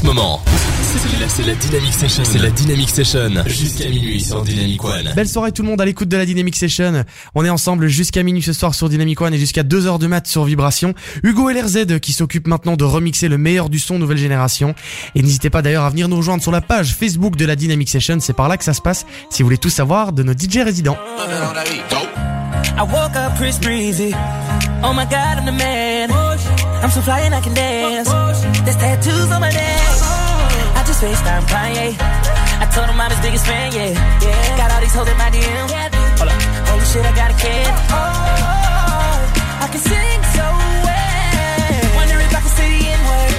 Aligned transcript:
ce 0.00 0.06
moment. 0.06 0.40
C'est 1.28 1.46
la, 1.46 1.54
Dynamic 1.54 1.92
Session. 1.92 2.22
C'est 2.24 2.38
la 2.38 2.50
Dynamic 2.50 2.88
Session. 2.88 3.30
Jusqu'à 3.46 3.88
minuit 3.88 4.20
sur 4.20 4.42
Dynamic 4.42 4.82
One. 4.82 5.12
Belle 5.14 5.28
soirée 5.28 5.52
tout 5.52 5.62
le 5.62 5.68
monde 5.68 5.80
à 5.80 5.84
l'écoute 5.84 6.08
de 6.08 6.16
la 6.16 6.24
Dynamic 6.26 6.56
Session. 6.56 7.04
On 7.34 7.44
est 7.44 7.50
ensemble 7.50 7.86
jusqu'à 7.88 8.22
minuit 8.22 8.42
ce 8.42 8.52
soir 8.52 8.74
sur 8.74 8.88
Dynamic 8.88 9.20
One 9.20 9.34
et 9.34 9.38
jusqu'à 9.38 9.62
2h 9.62 9.98
de 9.98 10.06
mat 10.06 10.26
sur 10.26 10.44
Vibration. 10.44 10.94
Hugo 11.22 11.50
LRZ 11.50 12.00
qui 12.00 12.12
s'occupe 12.12 12.46
maintenant 12.46 12.76
de 12.76 12.84
remixer 12.84 13.28
le 13.28 13.38
meilleur 13.38 13.68
du 13.68 13.78
son 13.78 13.98
nouvelle 13.98 14.18
génération. 14.18 14.74
Et 15.14 15.22
n'hésitez 15.22 15.50
pas 15.50 15.62
d'ailleurs 15.62 15.84
à 15.84 15.90
venir 15.90 16.08
nous 16.08 16.16
rejoindre 16.16 16.42
sur 16.42 16.52
la 16.52 16.60
page 16.60 16.94
Facebook 16.94 17.36
de 17.36 17.44
la 17.44 17.56
Dynamic 17.56 17.88
Session. 17.88 18.18
C'est 18.20 18.32
par 18.32 18.48
là 18.48 18.56
que 18.56 18.64
ça 18.64 18.74
se 18.74 18.80
passe 18.80 19.06
si 19.28 19.42
vous 19.42 19.46
voulez 19.46 19.58
tout 19.58 19.70
savoir 19.70 20.12
de 20.12 20.22
nos 20.22 20.32
DJ 20.32 20.58
résidents. 20.64 20.96
I 22.76 22.82
woke 22.82 23.16
up 23.16 23.36
Chris 23.36 23.58
Breezy. 23.60 24.14
Oh 24.82 24.92
my 24.94 25.04
god, 25.04 25.38
I'm 25.38 25.44
the 25.44 25.52
man. 25.52 26.10
I'm 26.82 26.90
so 26.90 27.02
fly 27.02 27.20
and 27.20 27.34
I 27.34 27.40
can 27.40 27.52
dance. 27.52 28.08
There's 28.64 28.76
tattoos 28.76 29.30
on 29.32 29.40
my 29.40 29.50
neck. 29.50 29.80
I 30.76 30.84
just 30.86 31.00
FaceTime 31.00 31.44
Kanye. 31.48 31.96
I 32.60 32.66
told 32.74 32.88
him 32.88 33.00
I'm 33.00 33.10
his 33.10 33.20
biggest 33.20 33.46
fan, 33.46 33.72
yeah. 33.72 33.96
yeah. 34.20 34.56
Got 34.60 34.72
all 34.72 34.80
these 34.80 34.92
hoes 34.92 35.08
in 35.08 35.16
my 35.16 35.30
DM. 35.32 35.66
Hold 36.20 36.28
up. 36.28 36.40
Holy 36.68 36.84
shit, 36.84 37.04
I 37.04 37.12
got 37.16 37.32
a 37.32 37.36
kid. 37.40 37.66
Oh, 37.88 39.64
I 39.64 39.66
can 39.72 39.80
sing 39.80 40.20
so 40.36 40.44
well. 40.84 41.96
Wonder 41.96 42.20
if 42.20 42.32
I 42.36 42.40
can 42.44 42.52
say 42.52 42.68
the 42.68 42.80
N-word. 43.00 43.32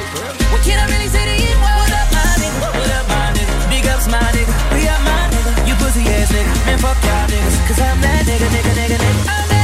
What 0.51 0.61
can 0.65 0.77
I 0.81 0.85
really 0.89 1.09
say 1.13 1.23
the 1.29 1.37
N-word? 1.53 1.77
What 1.85 1.93
up, 2.01 2.09
my 2.17 2.25
nigga? 2.41 2.59
What 2.81 2.91
up, 2.97 3.05
my 3.13 3.25
nigga? 3.37 3.53
Big 3.69 3.85
ups, 3.93 4.07
my 4.09 4.25
nigga. 4.33 4.53
We 4.73 4.81
up, 4.89 5.01
my 5.05 5.21
nigga. 5.29 5.51
You 5.69 5.73
pussy 5.77 6.01
ass 6.17 6.33
nigga. 6.33 6.51
Man, 6.65 6.77
fuck 6.81 6.97
y'all 7.05 7.29
niggas. 7.29 7.55
Cause 7.69 7.79
I'm 7.79 7.97
that 8.01 8.21
nigga, 8.25 8.47
nigga, 8.57 8.73
nigga, 8.73 8.97
nigga. 8.97 9.29
I'm 9.29 9.45
that 9.53 9.60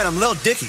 I 0.00 0.08
woke 0.08 0.16
up 0.16 0.16
and 0.16 0.16
I'm 0.16 0.20
Lil 0.20 0.34
Dicky. 0.40 0.68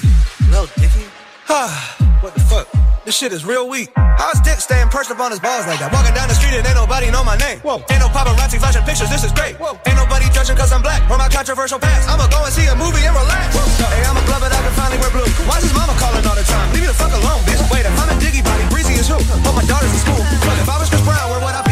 Lil 0.52 0.68
Dicky? 0.76 1.08
what 2.20 2.34
the 2.36 2.44
fuck? 2.52 2.68
This 3.04 3.16
shit 3.16 3.32
is 3.32 3.44
real 3.44 3.68
weak. 3.68 3.88
How's 3.96 4.38
Dick 4.44 4.60
staying 4.60 4.88
perched 4.92 5.10
up 5.10 5.18
on 5.20 5.32
his 5.32 5.40
balls 5.40 5.66
like 5.66 5.80
that? 5.80 5.90
Walking 5.90 6.14
down 6.14 6.28
the 6.28 6.36
street 6.36 6.54
and 6.54 6.62
ain't 6.62 6.76
nobody 6.76 7.10
know 7.10 7.24
my 7.24 7.36
name. 7.40 7.58
Whoa. 7.64 7.80
Ain't 7.90 7.98
no 8.04 8.12
paparazzi 8.12 8.60
flashing 8.60 8.84
pictures, 8.84 9.08
this 9.08 9.24
is 9.24 9.32
great. 9.32 9.56
Whoa. 9.56 9.74
Ain't 9.88 9.96
nobody 9.96 10.28
judging 10.30 10.54
cause 10.54 10.70
I'm 10.70 10.84
black 10.84 11.02
or 11.08 11.16
my 11.16 11.32
controversial 11.32 11.80
past. 11.80 12.06
I'ma 12.12 12.28
go 12.28 12.44
and 12.44 12.52
see 12.52 12.68
a 12.68 12.76
movie 12.76 13.02
and 13.02 13.16
relax. 13.16 13.56
Whoa. 13.56 13.88
Hey, 13.90 14.04
I'm 14.04 14.20
a 14.20 14.24
glove 14.28 14.44
it, 14.44 14.52
I 14.52 14.60
can 14.60 14.74
finally 14.76 15.00
wear 15.00 15.10
blue. 15.10 15.28
Why's 15.48 15.64
his 15.64 15.74
mama 15.74 15.96
calling 15.96 16.22
all 16.22 16.36
the 16.36 16.46
time? 16.46 16.68
Leave 16.76 16.84
me 16.84 16.88
the 16.92 16.98
fuck 16.98 17.10
alone, 17.10 17.40
bitch. 17.48 17.62
Wait, 17.72 17.88
if 17.88 17.94
I'm 17.96 18.12
a 18.12 18.16
Dicky 18.20 18.44
body, 18.44 18.64
breezy 18.68 19.00
is 19.00 19.08
who? 19.08 19.18
But 19.42 19.56
my 19.56 19.64
daughter's 19.64 19.90
in 19.90 20.00
school. 20.04 20.20
Look, 20.20 20.58
if 20.60 20.68
I 20.68 20.76
was 20.78 20.92
Chris 20.92 21.02
Brown, 21.02 21.26
where 21.32 21.40
would 21.42 21.56
I 21.56 21.62
be? 21.66 21.71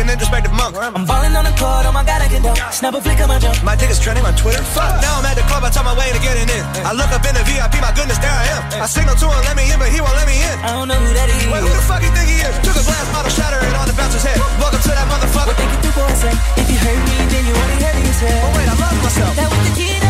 An 0.00 0.08
introspective 0.08 0.52
monk. 0.56 0.72
I'm 0.76 1.04
balling 1.04 1.36
on 1.36 1.44
the 1.44 1.52
court, 1.60 1.84
oh 1.84 1.92
my 1.92 2.02
god, 2.02 2.24
I 2.24 2.28
can 2.32 2.40
dunk. 2.40 2.56
Snap 2.72 2.96
a 2.96 3.00
flick 3.00 3.20
of 3.20 3.28
my 3.28 3.38
jump. 3.38 3.60
My 3.62 3.76
dick 3.76 3.92
is 3.92 4.00
trending 4.00 4.24
on 4.24 4.32
Twitter. 4.34 4.64
Fuck. 4.72 5.00
Now 5.04 5.20
I'm 5.20 5.26
at 5.28 5.36
the 5.36 5.44
club, 5.44 5.62
I 5.62 5.70
tell 5.70 5.84
my 5.84 5.92
way 5.92 6.08
to 6.08 6.20
getting 6.24 6.48
in. 6.48 6.64
I 6.88 6.96
look 6.96 7.12
up 7.12 7.22
in 7.28 7.36
the 7.36 7.44
VIP, 7.44 7.84
my 7.84 7.92
goodness, 7.92 8.16
there 8.18 8.32
I 8.32 8.44
am. 8.56 8.62
I 8.80 8.86
signal 8.88 9.14
to 9.14 9.26
him, 9.28 9.40
let 9.44 9.54
me 9.54 9.68
in, 9.68 9.76
but 9.76 9.92
he 9.92 10.00
won't 10.00 10.16
let 10.16 10.24
me 10.24 10.40
in. 10.40 10.56
I 10.64 10.72
don't 10.72 10.88
know 10.88 10.96
who 10.96 11.12
that 11.12 11.28
is. 11.28 11.44
Wait, 11.52 11.60
who 11.60 11.68
the 11.68 11.84
fuck 11.84 12.00
you 12.00 12.12
think 12.16 12.32
he 12.32 12.40
is? 12.40 12.54
Took 12.64 12.80
a 12.80 12.84
glass 12.84 13.06
bottle, 13.12 13.30
shatter 13.30 13.60
it 13.60 13.74
on 13.76 13.86
the 13.86 13.94
bouncer's 13.94 14.24
head. 14.24 14.40
Welcome 14.56 14.80
to 14.80 14.92
that 14.96 15.06
motherfucker. 15.12 15.52
What 15.52 15.58
they 15.60 15.68
can 15.68 15.80
do 15.84 15.90
for 15.92 16.06
a 16.08 16.16
sec. 16.16 16.34
If 16.56 16.66
you 16.72 16.78
hurt 16.80 17.00
me, 17.04 17.16
then 17.28 17.42
you 17.44 17.54
only 17.54 17.78
hurt 17.84 18.00
yourself. 18.00 18.40
Oh 18.40 18.56
wait, 18.56 18.68
I 18.72 18.76
love 18.80 18.96
myself. 19.04 19.32
That 19.36 19.48
was 19.52 19.62
the 19.68 19.74
kid 19.76 20.09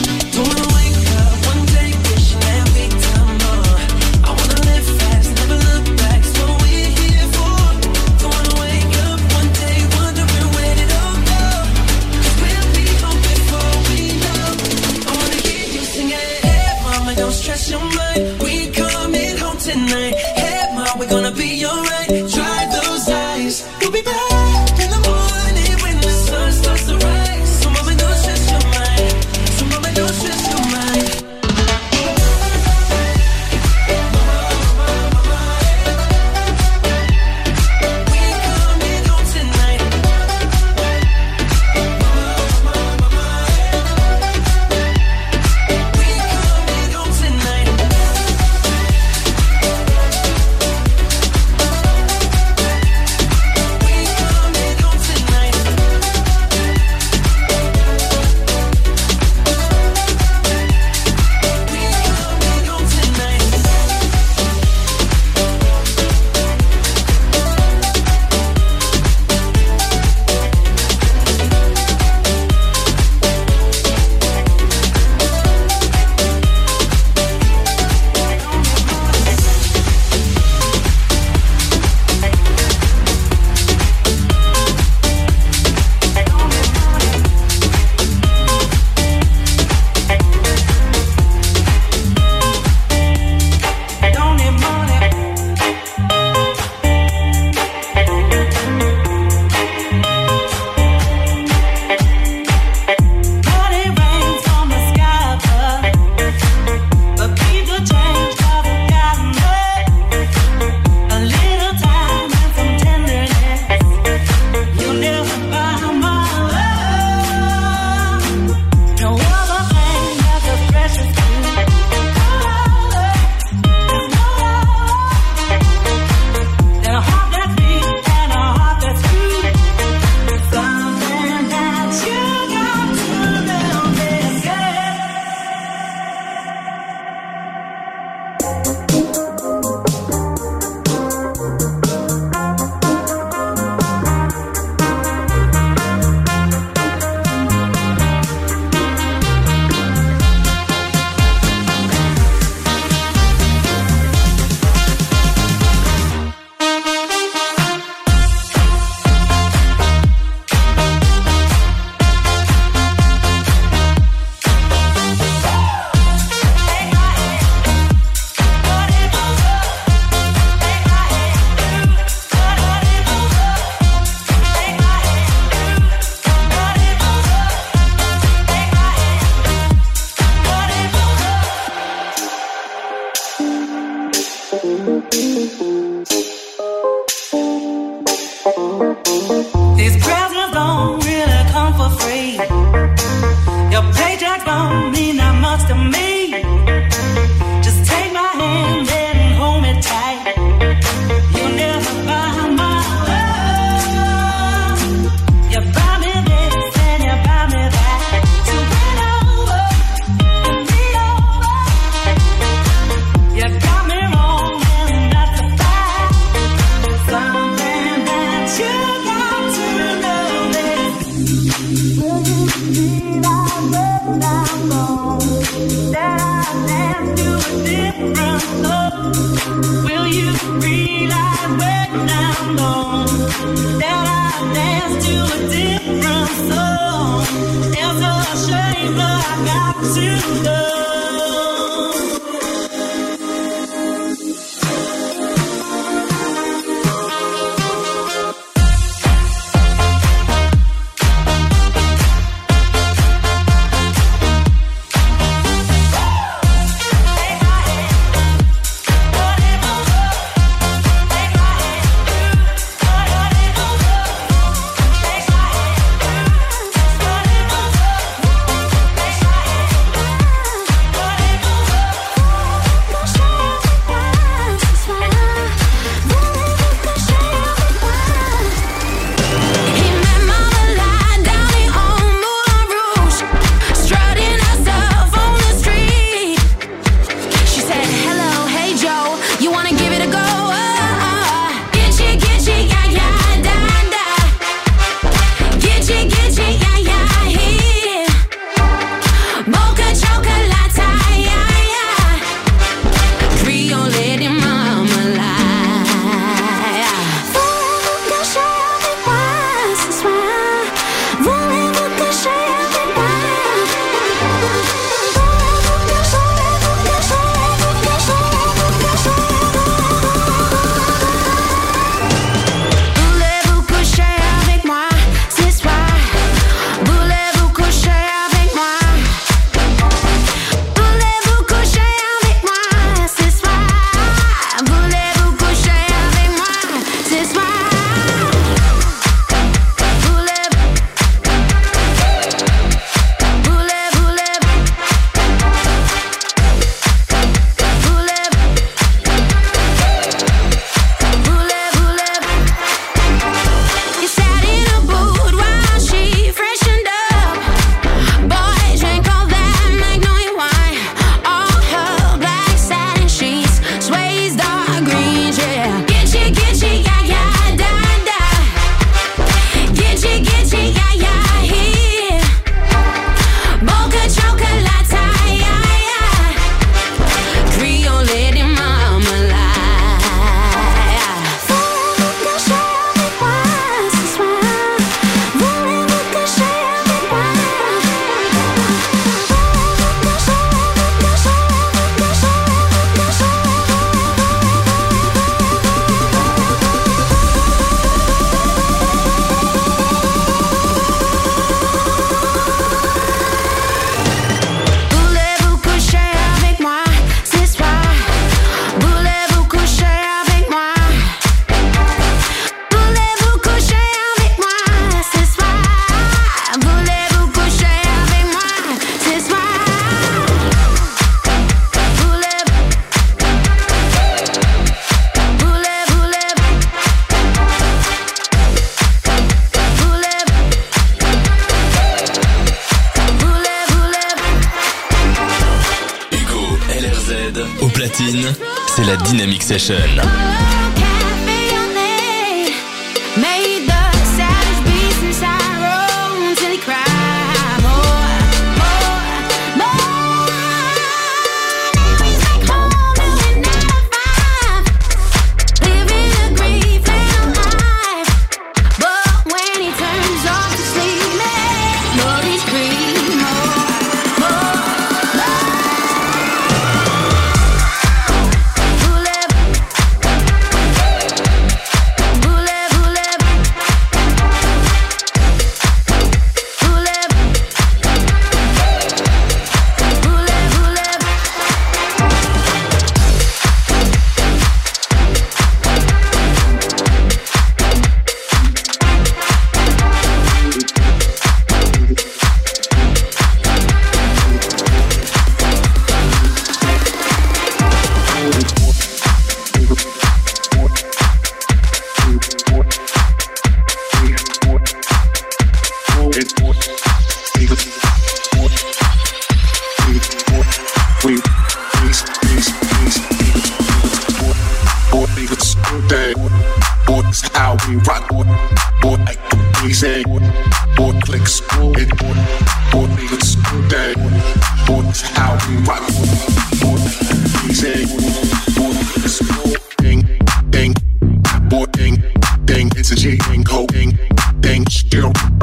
Session. 439.59 440.20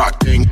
rock. 0.08 0.47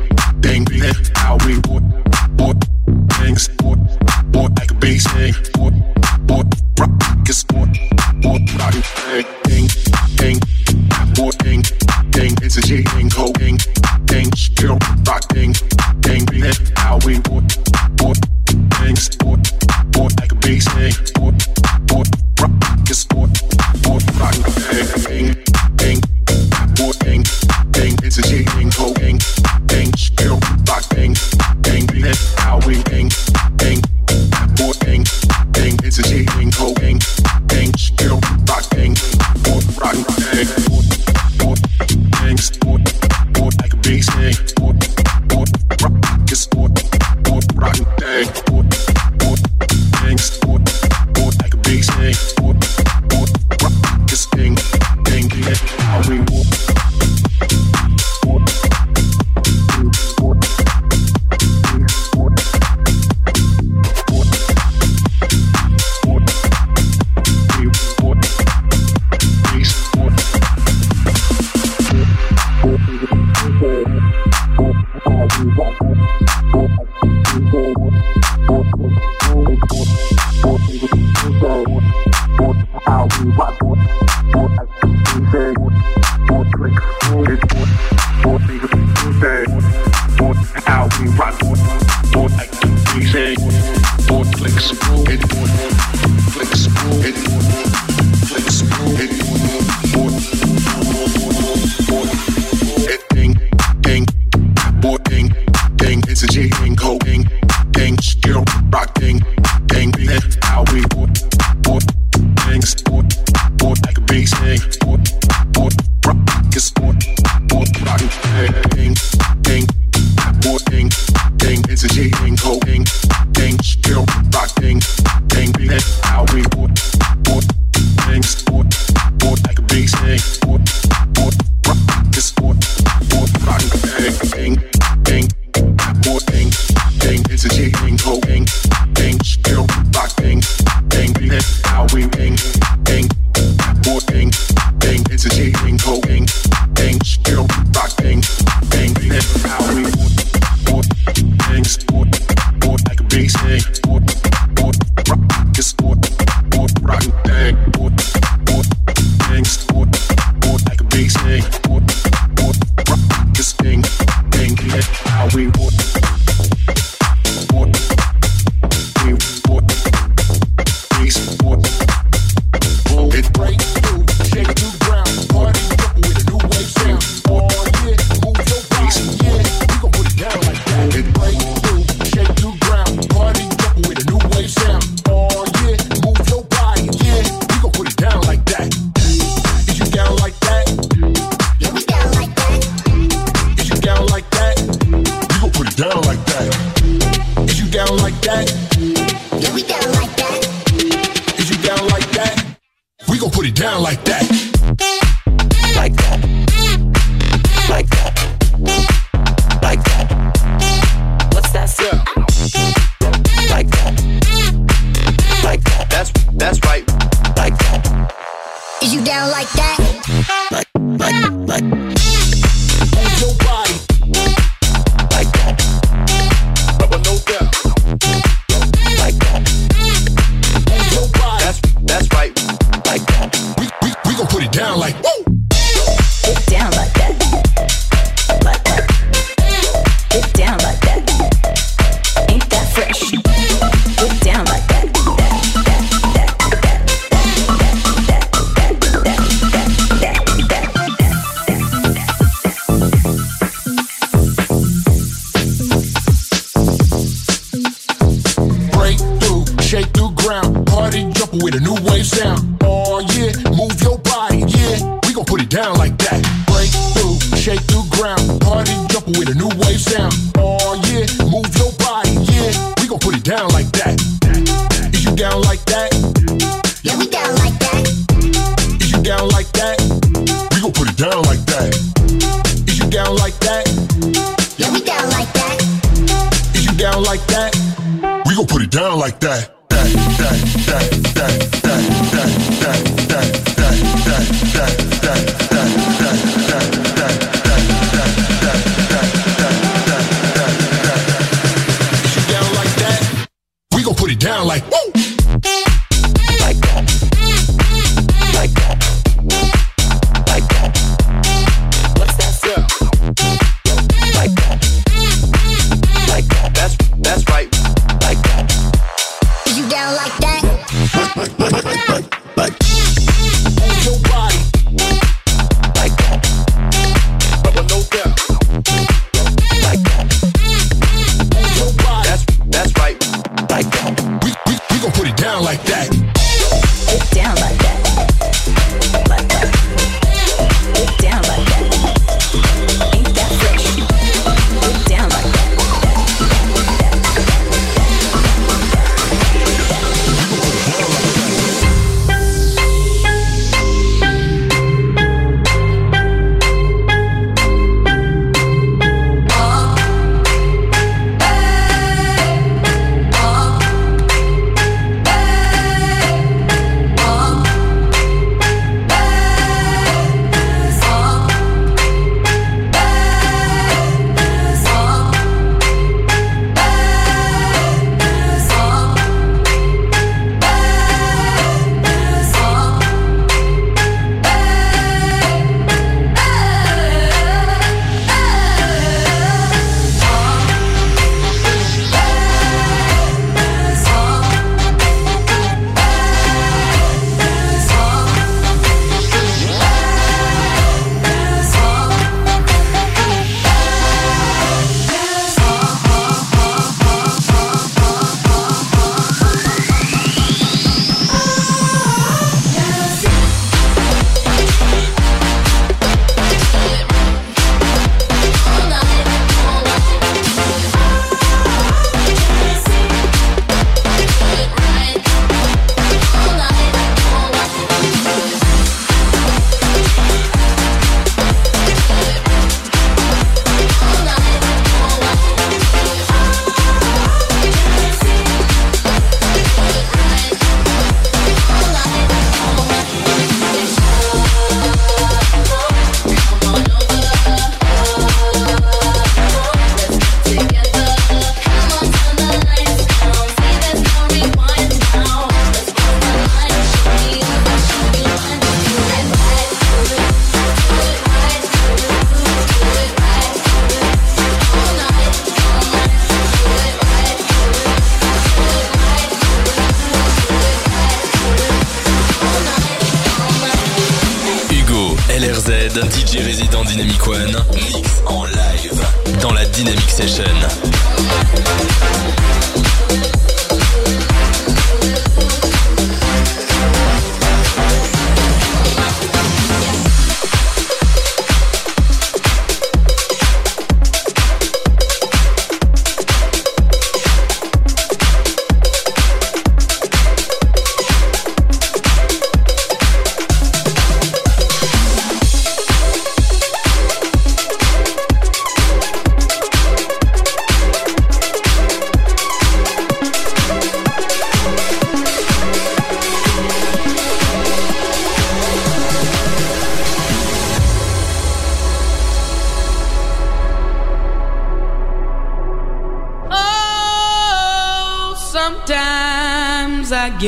DJ 475.84 476.24
résident 476.24 476.64
Dynamic 476.64 477.06
One, 477.06 477.36
mix 477.54 478.02
en 478.06 478.24
live 478.24 478.80
dans 479.20 479.32
la 479.34 479.44
Dynamic 479.44 479.90
Session. 479.90 480.24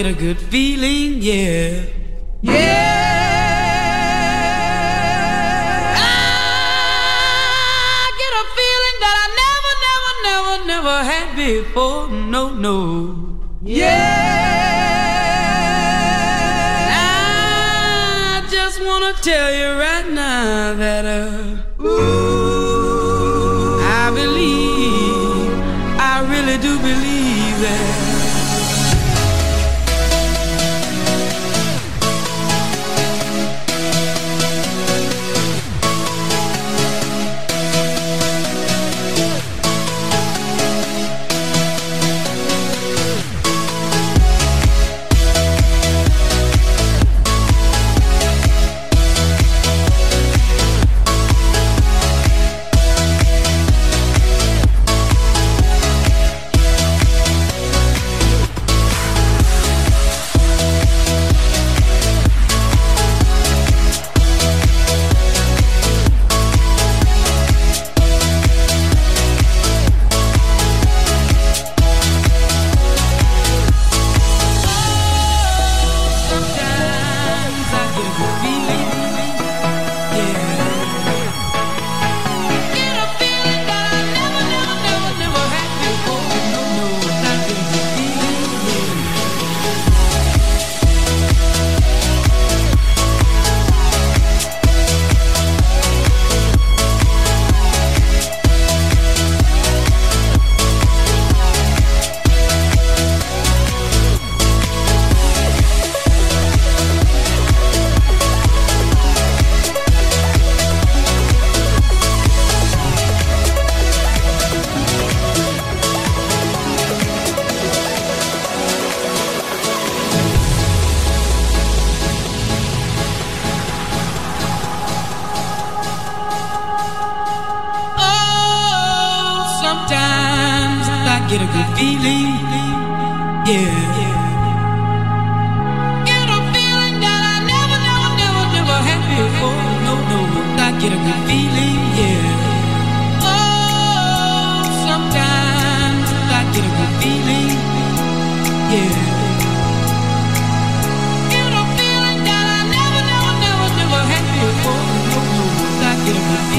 a 0.09 0.13
good 0.15 0.39
feeling. 0.39 0.98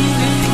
You. 0.10 0.48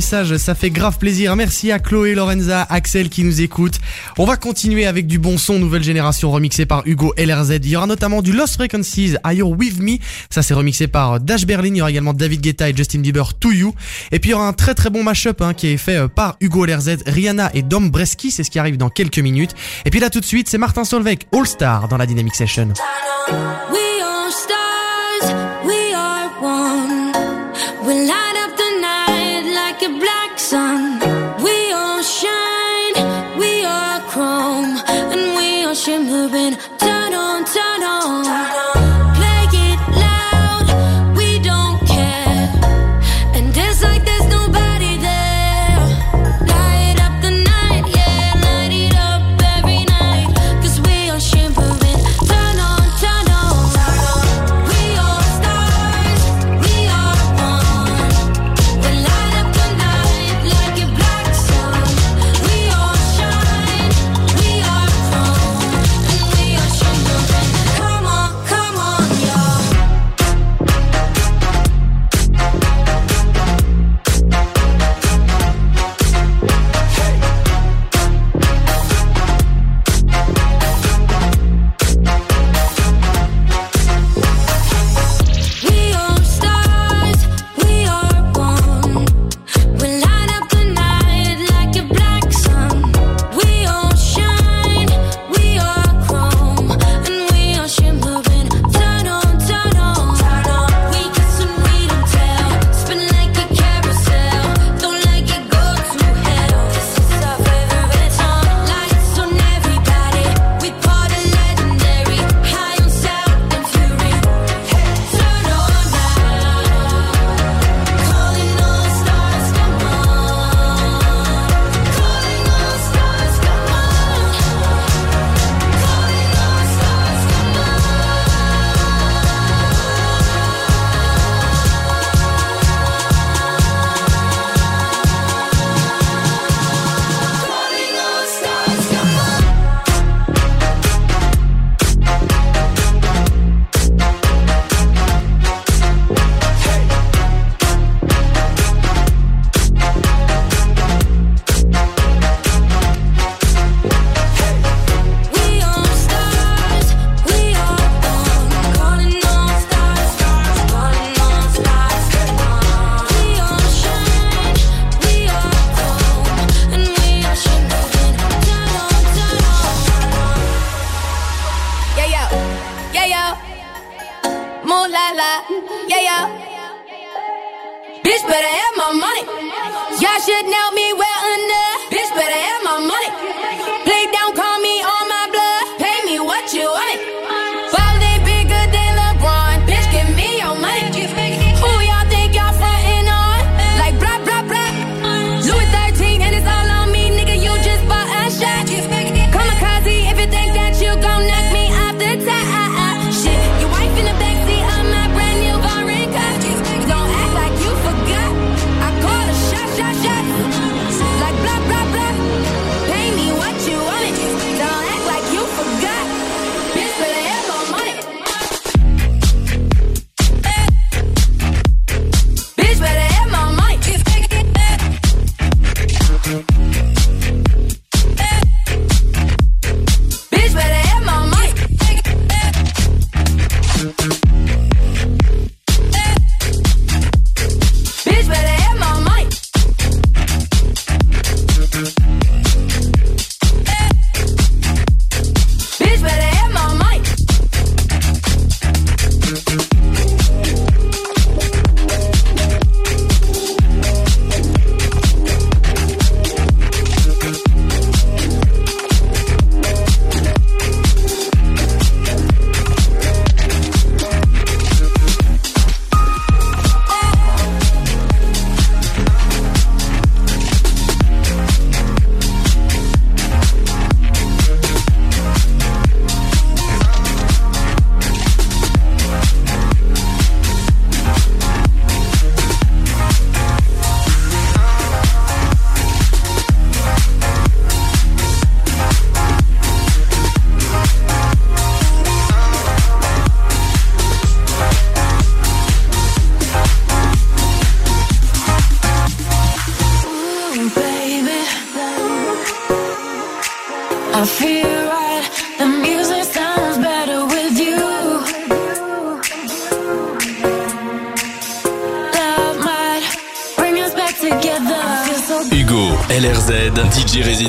messages, 0.00 0.34
ça 0.38 0.54
fait 0.54 0.70
grave 0.70 0.96
plaisir. 0.96 1.36
Merci 1.36 1.70
à 1.70 1.78
Chloé, 1.78 2.14
Lorenza, 2.14 2.66
Axel 2.70 3.10
qui 3.10 3.22
nous 3.22 3.42
écoutent. 3.42 3.78
On 4.16 4.24
va 4.24 4.38
continuer 4.38 4.86
avec 4.86 5.06
du 5.06 5.18
bon 5.18 5.36
son, 5.36 5.58
nouvelle 5.58 5.82
génération 5.82 6.30
remixée 6.30 6.64
par 6.64 6.80
Hugo 6.86 7.12
LRZ. 7.18 7.50
Il 7.62 7.68
y 7.68 7.76
aura 7.76 7.86
notamment 7.86 8.22
du 8.22 8.32
Lost 8.32 8.54
Frequencies, 8.54 9.16
Are 9.24 9.34
You 9.34 9.54
With 9.54 9.78
Me? 9.78 9.98
Ça 10.30 10.40
c'est 10.40 10.54
remixé 10.54 10.86
par 10.86 11.12
euh, 11.12 11.18
Dash 11.18 11.44
Berlin. 11.44 11.68
Il 11.74 11.76
y 11.76 11.80
aura 11.82 11.90
également 11.90 12.14
David 12.14 12.40
Guetta 12.40 12.70
et 12.70 12.74
Justin 12.74 13.00
Bieber, 13.00 13.34
To 13.34 13.52
You. 13.52 13.74
Et 14.10 14.20
puis 14.20 14.30
il 14.30 14.32
y 14.32 14.34
aura 14.34 14.48
un 14.48 14.54
très 14.54 14.72
très 14.72 14.88
bon 14.88 15.02
mashup 15.04 15.42
hein, 15.42 15.52
qui 15.52 15.66
est 15.66 15.76
fait 15.76 15.96
euh, 15.96 16.08
par 16.08 16.38
Hugo 16.40 16.64
LRZ, 16.64 17.02
Rihanna 17.04 17.50
et 17.52 17.60
Dom 17.60 17.90
Breski. 17.90 18.30
C'est 18.30 18.42
ce 18.42 18.50
qui 18.50 18.58
arrive 18.58 18.78
dans 18.78 18.88
quelques 18.88 19.18
minutes. 19.18 19.54
Et 19.84 19.90
puis 19.90 20.00
là 20.00 20.08
tout 20.08 20.20
de 20.20 20.24
suite, 20.24 20.48
c'est 20.48 20.56
Martin 20.56 20.84
Solveig, 20.84 21.26
All 21.34 21.46
Star 21.46 21.88
dans 21.88 21.98
la 21.98 22.06
Dynamic 22.06 22.34
Session. 22.34 22.72
time 36.60 36.99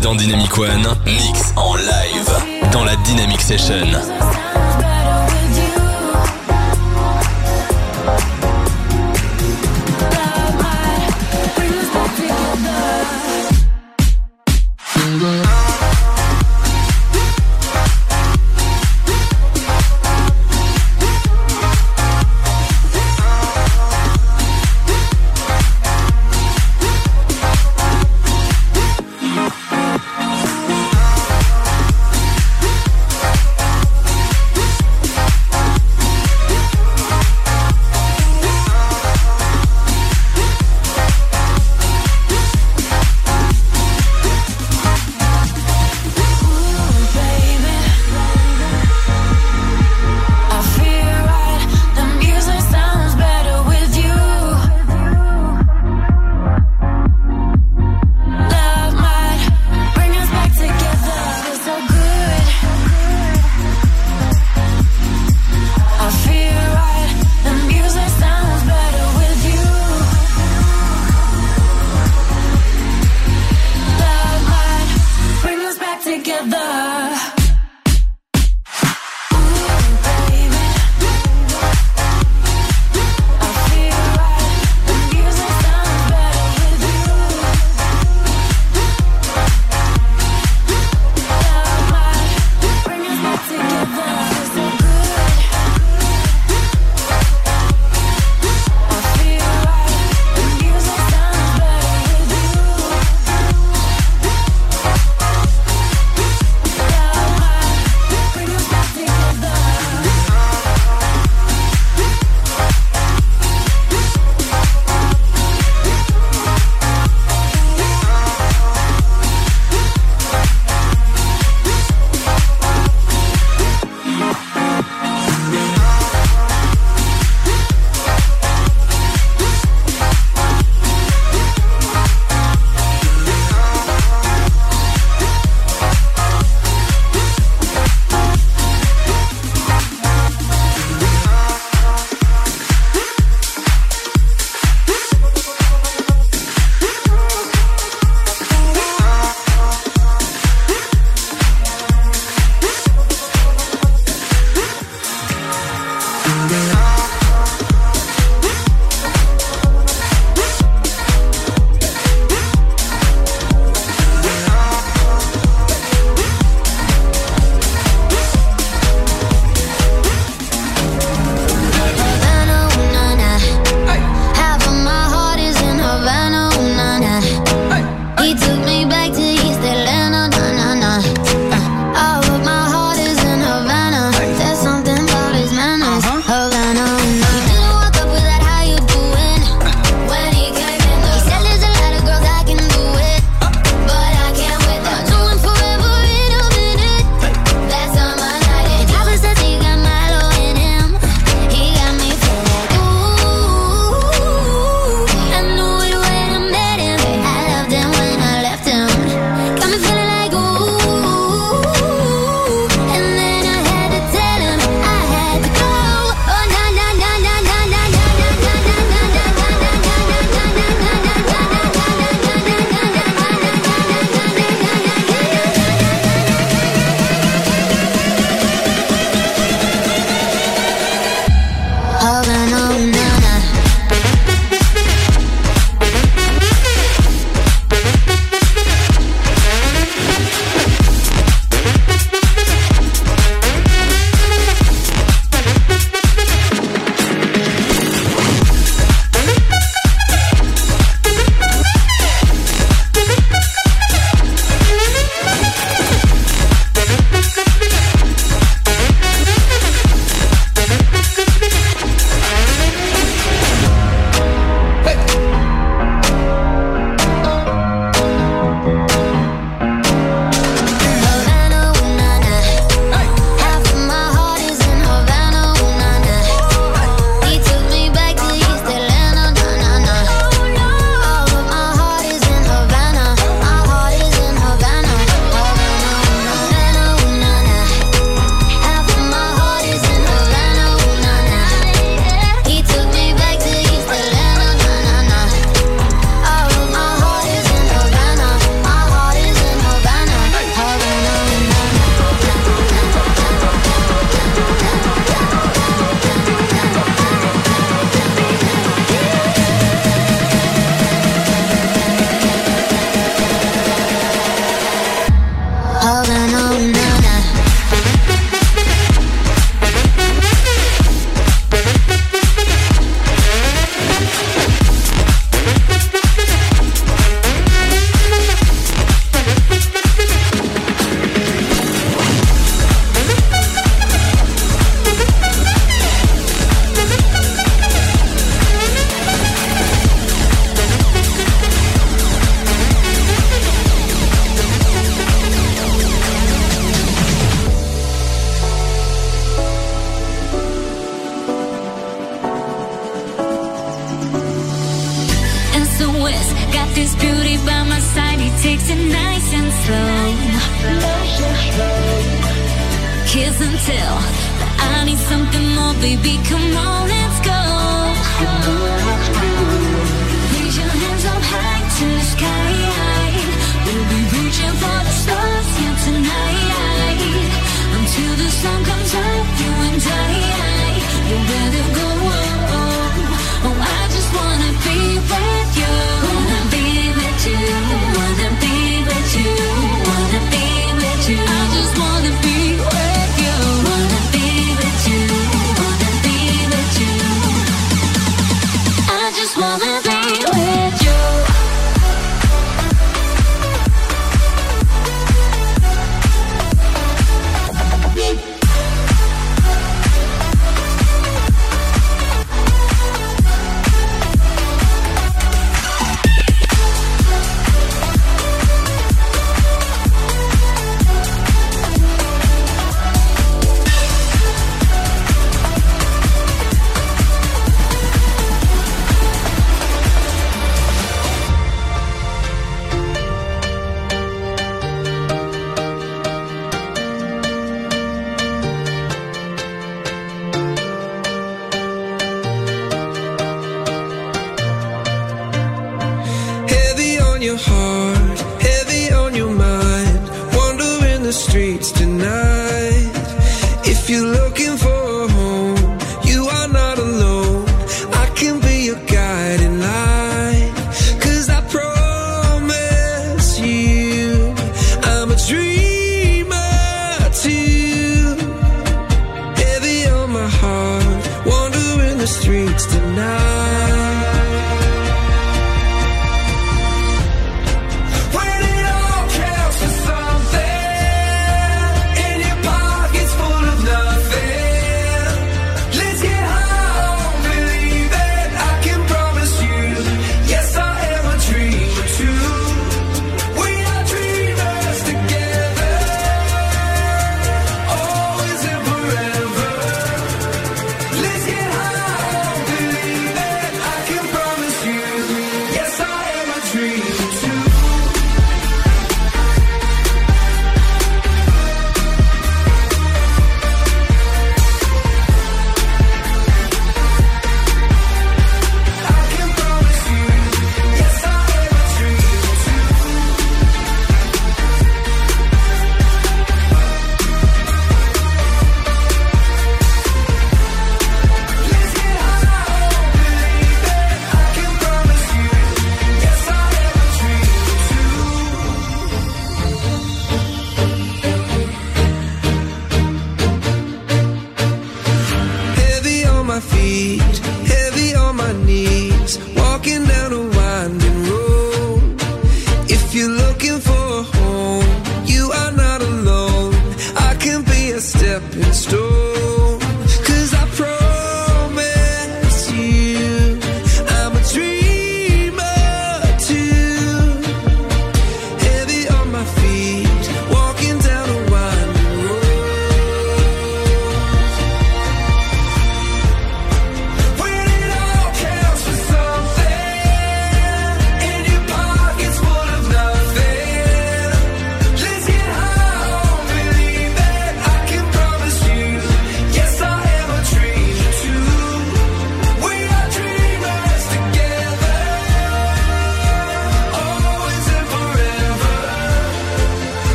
dans 0.00 0.14
Dynamic 0.14 0.56
One. 0.58 0.99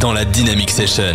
Dans 0.00 0.12
la 0.12 0.24
Dynamic 0.24 0.70
Session. 0.70 1.14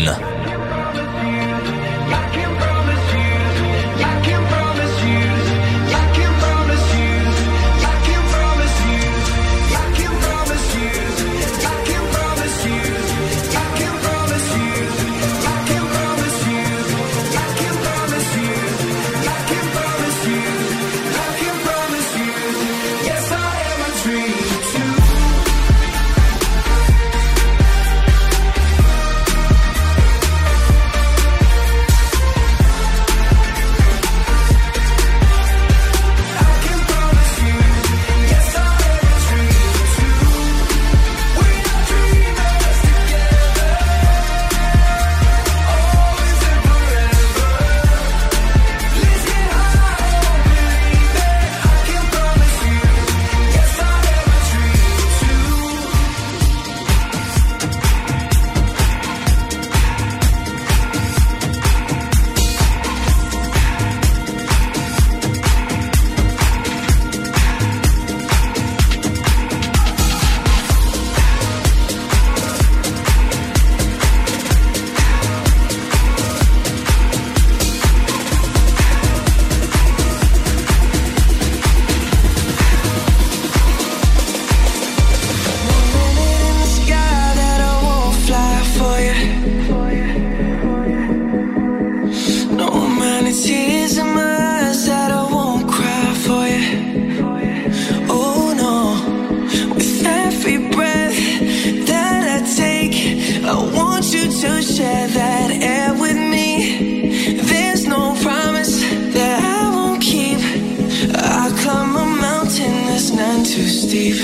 Steve. 113.70 114.20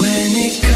When 0.00 0.36
it 0.36 0.67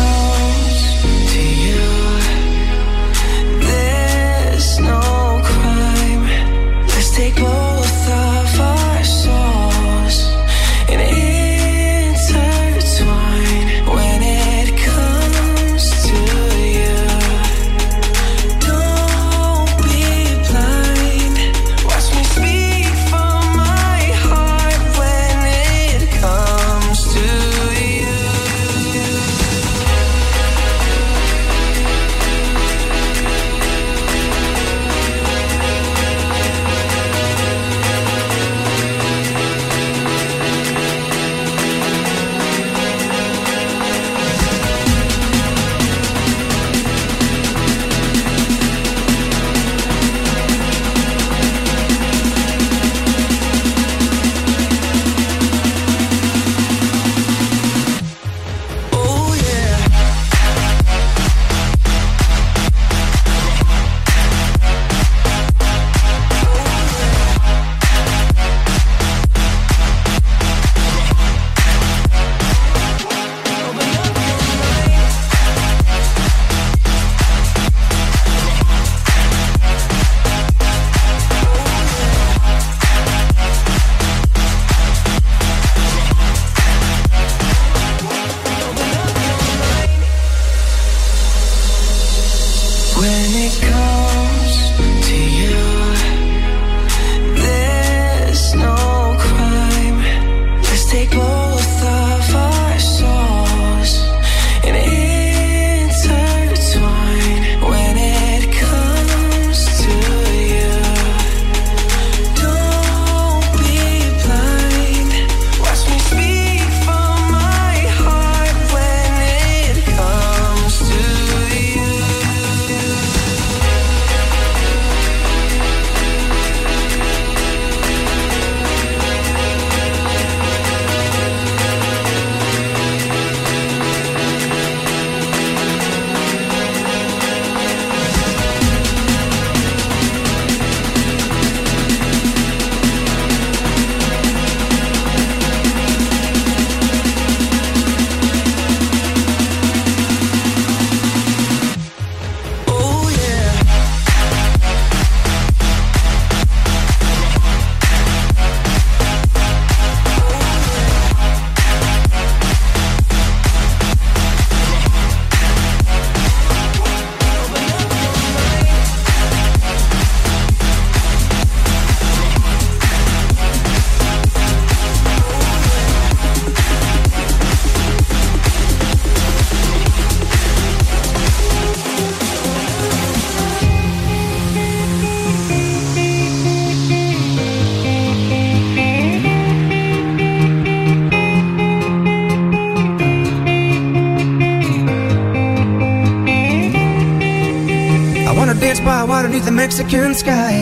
Mexican 199.72 200.14
sky. 200.14 200.52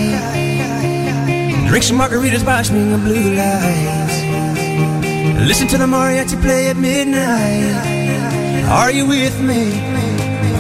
Drink 1.66 1.82
some 1.82 1.98
margaritas, 1.98 2.46
watch 2.46 2.70
me 2.70 2.80
in 2.80 3.00
blue 3.00 3.34
lights. 3.34 4.22
Listen 5.48 5.66
to 5.66 5.78
the 5.78 5.86
mariachi 5.86 6.40
play 6.40 6.68
at 6.68 6.76
midnight. 6.76 7.74
Are 8.68 8.92
you 8.92 9.08
with 9.08 9.40
me? 9.40 9.82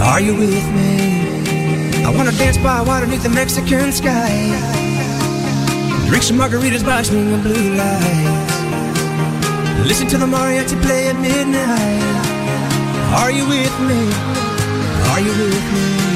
Are 0.02 0.20
you 0.20 0.34
with 0.34 0.66
me? 0.74 2.02
I 2.04 2.10
wanna 2.10 2.32
dance 2.32 2.58
by 2.58 2.80
water 2.80 3.06
beneath 3.06 3.22
the 3.22 3.28
Mexican 3.28 3.92
sky. 3.92 4.32
Drink 6.08 6.24
some 6.24 6.36
margaritas, 6.36 6.84
watch 6.84 7.08
me 7.12 7.32
in 7.32 7.42
blue 7.42 7.76
lights. 7.76 8.56
Listen 9.86 10.08
to 10.08 10.18
the 10.18 10.26
mariachi 10.26 10.76
play 10.82 11.06
at 11.06 11.16
midnight. 11.20 12.02
Are 13.14 13.30
you 13.30 13.46
with 13.46 13.76
me? 13.88 14.02
Are 15.12 15.20
you 15.20 15.30
with 15.38 15.72
me? 15.72 16.09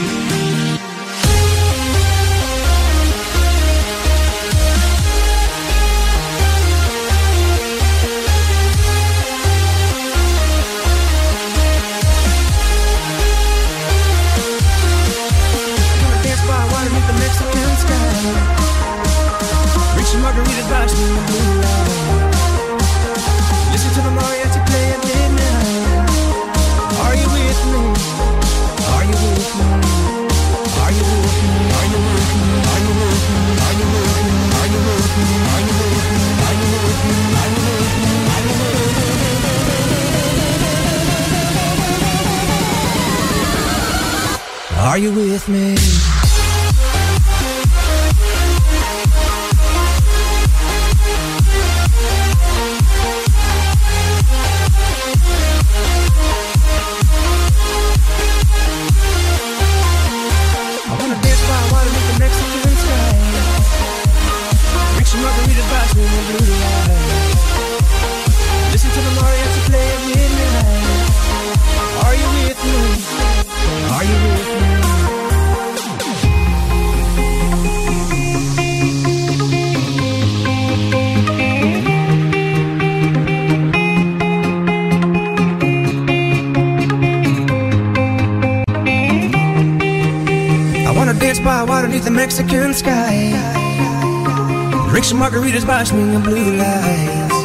margaritas, 95.25 95.64
by 95.66 95.83
me 95.97 96.14
in 96.14 96.22
blue 96.22 96.51
lights. 96.61 97.39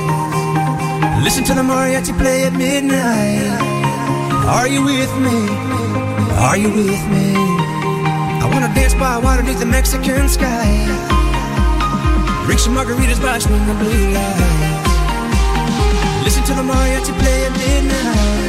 Listen 1.23 1.43
to 1.45 1.53
the 1.53 1.61
mariachi 1.61 2.13
play 2.17 2.43
at 2.43 2.51
midnight. 2.51 3.55
Are 4.57 4.67
you 4.67 4.83
with 4.83 5.13
me? 5.25 5.37
Are 6.47 6.57
you 6.57 6.69
with 6.79 7.03
me? 7.13 7.27
I 8.43 8.49
wanna 8.51 8.69
dance 8.75 8.95
by 8.95 9.17
water 9.17 9.43
beneath 9.43 9.59
the 9.59 9.65
Mexican 9.65 10.27
sky. 10.27 10.67
Drink 12.45 12.59
some 12.59 12.75
margaritas, 12.75 13.19
by 13.23 13.37
me 13.49 13.57
in 13.71 13.77
blue 13.81 14.05
lights. 14.17 14.93
Listen 16.25 16.43
to 16.49 16.53
the 16.59 16.65
mariachi 16.71 17.13
play 17.21 17.45
at 17.47 17.53
midnight. 17.61 18.48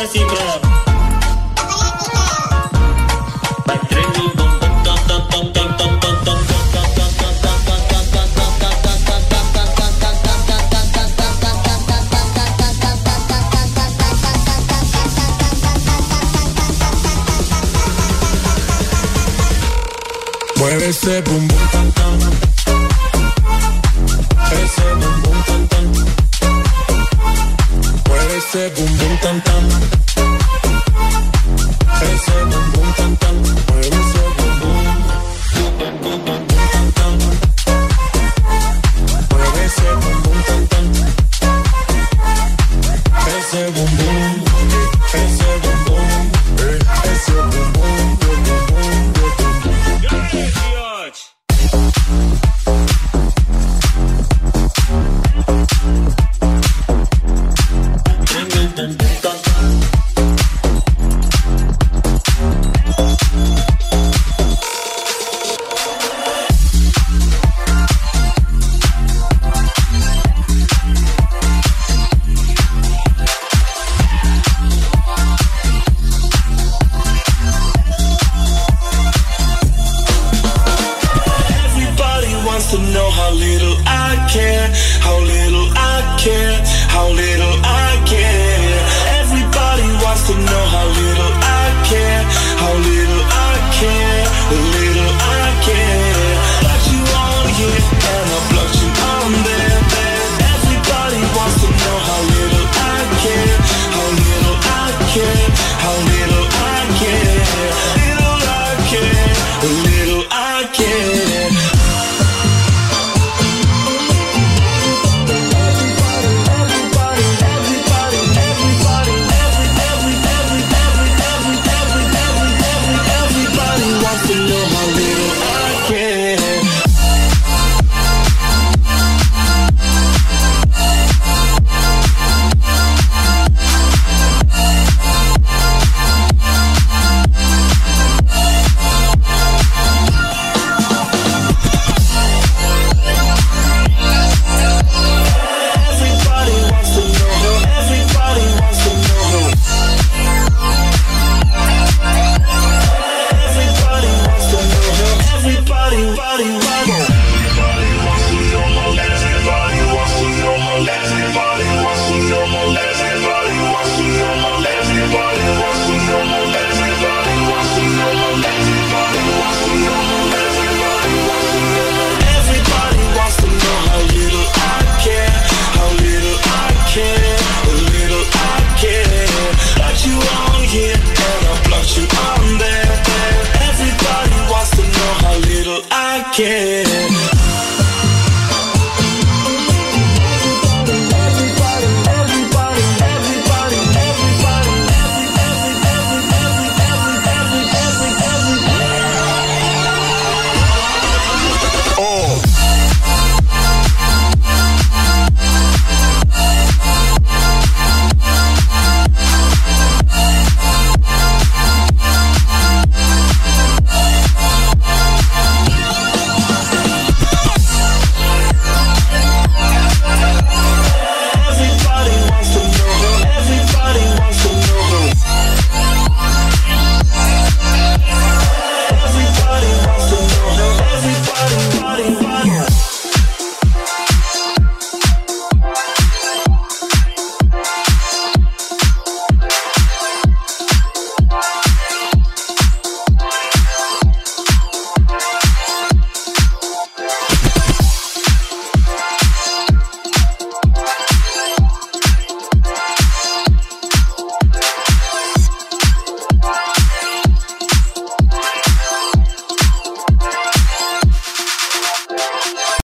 desce 0.00 0.20
pra 0.26 0.57